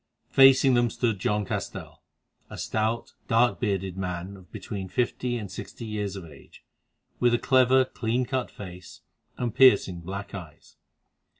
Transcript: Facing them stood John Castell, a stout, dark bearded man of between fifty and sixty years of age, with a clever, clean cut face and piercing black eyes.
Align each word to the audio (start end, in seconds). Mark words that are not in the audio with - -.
Facing 0.31 0.73
them 0.73 0.89
stood 0.89 1.19
John 1.19 1.45
Castell, 1.45 2.01
a 2.49 2.57
stout, 2.57 3.13
dark 3.27 3.59
bearded 3.59 3.97
man 3.97 4.35
of 4.35 4.51
between 4.51 4.89
fifty 4.89 5.37
and 5.37 5.51
sixty 5.51 5.85
years 5.85 6.15
of 6.15 6.25
age, 6.25 6.63
with 7.19 7.35
a 7.35 7.37
clever, 7.37 7.85
clean 7.85 8.25
cut 8.25 8.49
face 8.49 9.01
and 9.37 9.53
piercing 9.53 9.99
black 9.99 10.33
eyes. 10.33 10.75